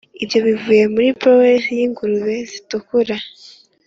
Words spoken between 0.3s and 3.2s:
bivuye muri bower yingurube zitukura